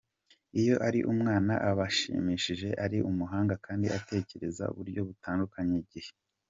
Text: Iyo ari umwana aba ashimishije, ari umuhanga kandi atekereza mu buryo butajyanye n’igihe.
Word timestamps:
Iyo 0.61 0.75
ari 0.87 0.99
umwana 1.11 1.53
aba 1.69 1.83
ashimishije, 1.89 2.69
ari 2.85 2.97
umuhanga 3.09 3.53
kandi 3.65 3.85
atekereza 3.97 4.63
mu 4.67 4.73
buryo 4.77 5.01
butajyanye 5.07 5.65
n’igihe. 5.75 6.11